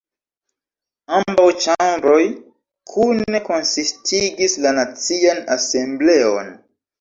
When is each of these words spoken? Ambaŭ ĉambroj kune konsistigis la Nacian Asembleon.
Ambaŭ 1.17 1.43
ĉambroj 1.65 2.21
kune 2.93 3.41
konsistigis 3.51 4.57
la 4.65 4.73
Nacian 4.79 5.43
Asembleon. 5.59 6.51